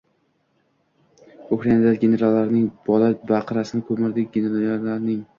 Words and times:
Ukrainada 1.57 1.91
generallarning 2.03 2.63
bola-baqrasini 2.87 3.85
ko‘mdik, 3.91 4.33
generallarning! 4.39 5.21